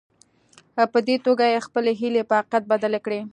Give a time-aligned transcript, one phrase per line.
[0.91, 3.21] په دې توګه يې خپلې هيلې په حقيقت بدلې کړې.